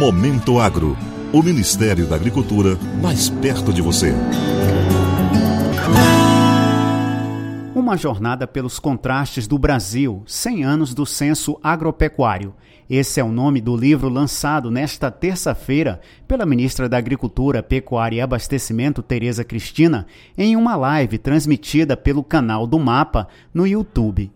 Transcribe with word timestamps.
Momento 0.00 0.58
Agro. 0.58 0.96
O 1.30 1.42
Ministério 1.42 2.06
da 2.06 2.16
Agricultura 2.16 2.78
mais 3.02 3.28
perto 3.28 3.70
de 3.70 3.82
você. 3.82 4.14
Uma 7.74 7.98
jornada 7.98 8.46
pelos 8.46 8.78
contrastes 8.78 9.46
do 9.46 9.58
Brasil, 9.58 10.22
100 10.24 10.64
anos 10.64 10.94
do 10.94 11.04
censo 11.04 11.60
agropecuário. 11.62 12.54
Esse 12.88 13.20
é 13.20 13.24
o 13.24 13.30
nome 13.30 13.60
do 13.60 13.76
livro 13.76 14.08
lançado 14.08 14.70
nesta 14.70 15.10
terça-feira 15.10 16.00
pela 16.26 16.46
ministra 16.46 16.88
da 16.88 16.96
Agricultura, 16.96 17.62
Pecuária 17.62 18.16
e 18.16 18.20
Abastecimento, 18.22 19.02
Tereza 19.02 19.44
Cristina, 19.44 20.06
em 20.36 20.56
uma 20.56 20.76
live 20.76 21.18
transmitida 21.18 21.94
pelo 21.94 22.24
canal 22.24 22.66
do 22.66 22.78
Mapa 22.78 23.28
no 23.52 23.66
YouTube. 23.66 24.32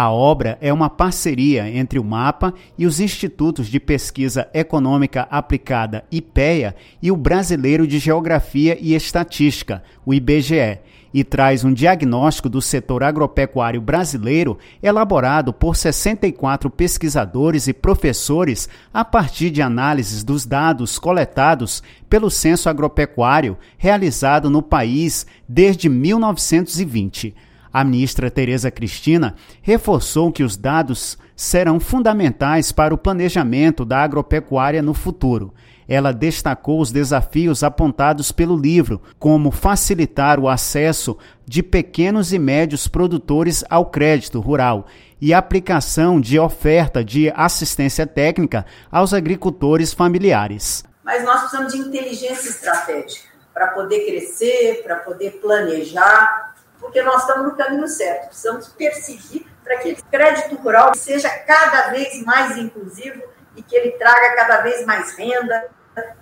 A 0.00 0.12
obra 0.12 0.56
é 0.60 0.72
uma 0.72 0.88
parceria 0.88 1.68
entre 1.68 1.98
o 1.98 2.04
MAPA 2.04 2.54
e 2.78 2.86
os 2.86 3.00
Institutos 3.00 3.66
de 3.66 3.80
Pesquisa 3.80 4.48
Econômica 4.54 5.26
Aplicada 5.28 6.04
IPEA 6.08 6.76
e 7.02 7.10
o 7.10 7.16
Brasileiro 7.16 7.84
de 7.84 7.98
Geografia 7.98 8.78
e 8.80 8.94
Estatística, 8.94 9.82
o 10.06 10.14
IBGE, 10.14 10.78
e 11.12 11.24
traz 11.24 11.64
um 11.64 11.72
diagnóstico 11.72 12.48
do 12.48 12.62
setor 12.62 13.02
agropecuário 13.02 13.80
brasileiro 13.80 14.56
elaborado 14.80 15.52
por 15.52 15.74
64 15.74 16.70
pesquisadores 16.70 17.66
e 17.66 17.72
professores 17.72 18.68
a 18.94 19.04
partir 19.04 19.50
de 19.50 19.60
análises 19.60 20.22
dos 20.22 20.46
dados 20.46 20.96
coletados 20.96 21.82
pelo 22.08 22.30
Censo 22.30 22.68
Agropecuário 22.68 23.58
realizado 23.76 24.48
no 24.48 24.62
país 24.62 25.26
desde 25.48 25.88
1920. 25.88 27.34
A 27.72 27.84
ministra 27.84 28.30
Tereza 28.30 28.70
Cristina 28.70 29.34
reforçou 29.60 30.32
que 30.32 30.42
os 30.42 30.56
dados 30.56 31.18
serão 31.36 31.78
fundamentais 31.78 32.72
para 32.72 32.94
o 32.94 32.98
planejamento 32.98 33.84
da 33.84 34.02
agropecuária 34.02 34.82
no 34.82 34.94
futuro. 34.94 35.52
Ela 35.88 36.12
destacou 36.12 36.80
os 36.80 36.92
desafios 36.92 37.62
apontados 37.62 38.30
pelo 38.30 38.56
livro, 38.56 39.00
como 39.18 39.50
facilitar 39.50 40.38
o 40.38 40.48
acesso 40.48 41.16
de 41.46 41.62
pequenos 41.62 42.32
e 42.32 42.38
médios 42.38 42.86
produtores 42.86 43.64
ao 43.70 43.86
crédito 43.86 44.38
rural 44.40 44.86
e 45.20 45.32
aplicação 45.32 46.20
de 46.20 46.38
oferta 46.38 47.02
de 47.02 47.32
assistência 47.34 48.06
técnica 48.06 48.66
aos 48.90 49.14
agricultores 49.14 49.94
familiares. 49.94 50.84
Mas 51.02 51.24
nós 51.24 51.40
precisamos 51.40 51.72
de 51.72 51.78
inteligência 51.78 52.50
estratégica 52.50 53.28
para 53.54 53.68
poder 53.68 54.04
crescer, 54.04 54.82
para 54.84 54.96
poder 54.96 55.40
planejar, 55.40 56.54
porque 56.80 57.02
nós 57.02 57.22
estamos 57.22 57.44
no 57.44 57.56
caminho 57.56 57.88
certo. 57.88 58.28
Precisamos 58.28 58.68
perseguir 58.68 59.46
para 59.62 59.78
que 59.78 59.90
esse 59.90 60.02
crédito 60.04 60.56
rural 60.56 60.94
seja 60.94 61.28
cada 61.30 61.90
vez 61.90 62.22
mais 62.24 62.56
inclusivo 62.56 63.22
e 63.56 63.62
que 63.62 63.76
ele 63.76 63.92
traga 63.92 64.36
cada 64.36 64.60
vez 64.62 64.84
mais 64.86 65.12
renda 65.14 65.68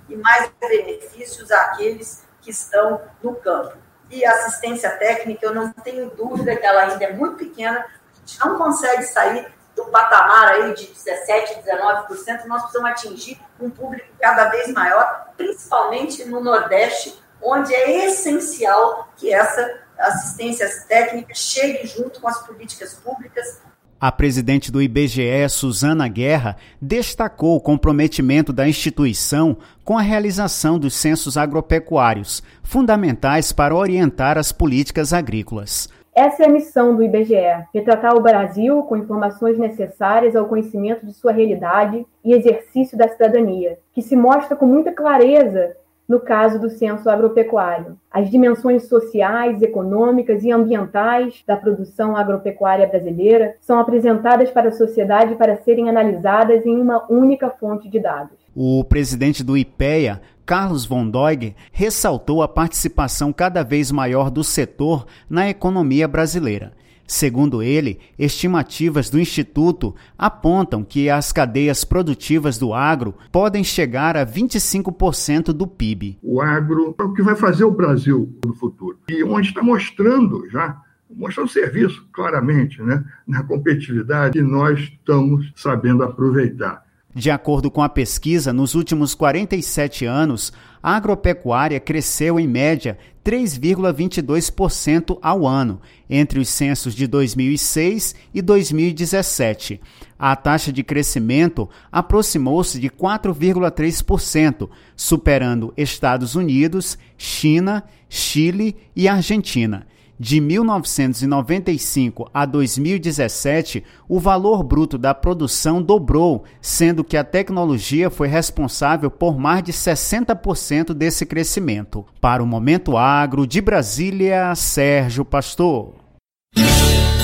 e 0.09 0.17
mais 0.17 0.51
benefícios 0.61 1.51
àqueles 1.53 2.25
que 2.41 2.51
estão 2.51 3.03
no 3.23 3.35
campo. 3.37 3.77
E 4.11 4.25
assistência 4.25 4.91
técnica, 4.91 5.47
eu 5.47 5.55
não 5.55 5.73
tenho 5.73 6.11
dúvida 6.11 6.57
que 6.57 6.65
ela 6.65 6.83
ainda 6.83 7.05
é 7.05 7.13
muito 7.13 7.37
pequena, 7.37 7.81
a 7.81 8.19
gente 8.19 8.41
não 8.41 8.57
consegue 8.57 9.03
sair 9.03 9.53
do 9.75 9.85
patamar 9.87 10.49
aí 10.55 10.75
de 10.75 10.87
17, 10.87 11.61
19%, 11.61 12.45
nós 12.47 12.63
precisamos 12.63 12.91
atingir 12.91 13.41
um 13.61 13.69
público 13.69 14.09
cada 14.19 14.47
vez 14.47 14.73
maior, 14.73 15.27
principalmente 15.37 16.25
no 16.25 16.41
Nordeste, 16.41 17.23
onde 17.43 17.75
é 17.75 18.07
essencial 18.07 19.09
que 19.17 19.33
essa 19.33 19.86
assistências 19.99 20.85
técnicas 20.85 21.39
chegue 21.39 21.87
junto 21.87 22.21
com 22.21 22.29
as 22.29 22.47
políticas 22.47 22.95
públicas. 22.95 23.61
A 23.99 24.13
presidente 24.13 24.71
do 24.71 24.83
IBGE, 24.83 25.49
Suzana 25.49 26.07
Guerra, 26.07 26.57
destacou 26.81 27.57
o 27.57 27.61
comprometimento 27.61 28.53
da 28.53 28.69
instituição 28.69 29.57
com 29.83 29.97
a 29.97 30.03
realização 30.03 30.79
dos 30.79 30.95
censos 30.95 31.39
agropecuários, 31.39 32.43
fundamentais 32.63 33.53
para 33.53 33.75
orientar 33.75 34.37
as 34.37 34.53
políticas 34.53 35.15
agrícolas. 35.15 35.89
Essa 36.15 36.45
é 36.45 36.47
a 36.47 36.51
missão 36.51 36.95
do 36.95 37.03
IBGE: 37.03 37.67
retratar 37.75 38.15
o 38.15 38.23
Brasil 38.23 38.83
com 38.83 38.97
informações 38.99 39.59
necessárias 39.59 40.37
ao 40.37 40.47
conhecimento 40.47 41.05
de 41.05 41.15
sua 41.15 41.33
realidade 41.33 42.07
e 42.23 42.35
exercício 42.35 42.99
da 42.99 43.09
cidadania, 43.09 43.79
que 43.93 44.03
se 44.03 44.15
mostra 44.15 44.57
com 44.57 44.67
muita 44.67 44.93
clareza 44.93 45.75
no 46.09 46.21
caso 46.21 46.61
do 46.61 46.71
censo 46.71 47.11
agropecuário. 47.11 47.97
As 48.11 48.31
dimensões 48.31 48.89
sociais, 48.89 49.61
econômicas 49.61 50.43
e 50.45 50.53
ambientais 50.53 51.43
da 51.47 51.57
produção 51.57 52.17
agropecuária 52.17 52.87
brasileira 52.87 53.57
são 53.61 53.79
apresentadas 53.79 54.51
para 54.51 54.69
a 54.69 54.73
sociedade 54.73 55.35
para 55.35 55.57
serem 55.57 55.89
analisadas 55.89 56.65
em 56.65 56.81
uma 56.81 57.05
única 57.11 57.51
fonte 57.51 57.89
de 57.89 57.99
dados. 57.99 58.37
O 58.55 58.85
presidente 58.85 59.45
do 59.45 59.57
IPEA, 59.57 60.21
Carlos 60.47 60.87
von 60.87 61.09
Doig, 61.09 61.55
ressaltou 61.73 62.43
a 62.43 62.49
participação 62.49 63.33
cada 63.33 63.63
vez 63.63 63.91
maior 63.91 64.31
do 64.31 64.45
setor 64.45 65.07
na 65.29 65.49
economia 65.51 66.07
brasileira. 66.07 66.73
Segundo 67.07 67.63
ele, 67.63 67.99
estimativas 68.19 69.09
do 69.09 69.21
Instituto 69.21 69.95
apontam 70.19 70.83
que 70.83 71.09
as 71.09 71.33
cadeias 71.33 71.85
produtivas 71.85 72.59
do 72.59 72.75
agro 72.75 73.15
podem 73.31 73.63
chegar 73.63 74.17
a 74.17 74.27
25% 74.27 75.53
do 75.53 75.67
PIB. 75.67 76.19
O 76.23 76.41
agro 76.41 76.95
é 76.99 77.03
o 77.03 77.13
que 77.13 77.23
vai 77.23 77.37
fazer 77.37 77.65
o 77.65 77.71
Brasil 77.71 78.37
no 78.45 78.55
futuro. 78.55 78.99
E 79.09 79.23
onde 79.23 79.49
está 79.49 79.63
mostrando 79.63 80.49
já 80.51 80.83
mostrando 81.09 81.49
serviço 81.49 82.07
claramente 82.13 82.83
né, 82.83 83.05
na 83.27 83.43
competitividade 83.43 84.39
e 84.39 84.43
nós 84.43 84.81
estamos 84.81 85.53
sabendo 85.55 86.03
aproveitar. 86.03 86.85
De 87.17 87.31
acordo 87.31 87.71
com 87.71 87.83
a 87.83 87.89
pesquisa, 87.89 88.53
nos 88.53 88.75
últimos 88.75 89.15
47 89.15 90.05
anos, 90.05 90.53
a 90.83 90.97
agropecuária 90.97 91.81
cresceu 91.81 92.39
em 92.39 92.47
média 92.47 92.99
3,22% 93.25 95.19
ao 95.23 95.47
ano, 95.47 95.81
entre 96.11 96.39
os 96.39 96.51
censos 96.51 96.95
de 96.95 97.07
2006 97.07 98.15
e 98.35 98.43
2017. 98.43 99.81
A 100.19 100.37
taxa 100.37 100.71
de 100.71 100.85
crescimento 100.85 101.71
aproximou-se 101.91 102.79
de 102.79 102.91
4,3%, 102.91 104.69
superando 104.95 105.73
Estados 105.75 106.35
Unidos, 106.35 106.99
China, 107.17 107.83
Chile 108.11 108.77
e 108.95 109.09
Argentina. 109.09 109.87
De 110.19 110.41
1995 110.41 112.31
a 112.33 112.47
2017, 112.47 113.85
o 114.09 114.19
valor 114.19 114.63
bruto 114.63 114.97
da 114.97 115.15
produção 115.15 115.83
dobrou, 115.83 116.45
sendo 116.61 117.05
que 117.05 117.17
a 117.17 117.25
tecnologia 117.25 118.09
foi 118.09 118.29
responsável 118.29 119.11
por 119.11 119.39
mais 119.39 119.63
de 119.63 119.73
60% 119.73 120.95
desse 120.95 121.27
crescimento. 121.27 122.05
Para 122.21 122.43
o 122.43 122.47
Momento 122.47 122.97
Agro 122.97 123.47
de 123.47 123.61
Brasília, 123.61 124.55
Sérgio 124.55 125.25
Pastor. 125.25 125.95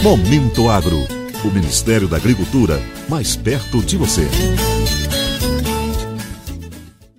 Momento 0.02 0.68
Agro. 0.68 0.98
O 1.44 1.48
Ministério 1.48 2.06
da 2.06 2.18
Agricultura 2.18 2.80
mais 3.08 3.34
perto 3.34 3.78
de 3.78 3.96
você. 3.96 4.28